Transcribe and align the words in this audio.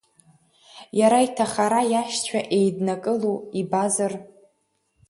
Иара 0.99 1.19
иҭахара 1.27 1.81
иашьцәа 1.91 2.39
еиднакыло 2.57 3.33
ибазар? 3.59 4.13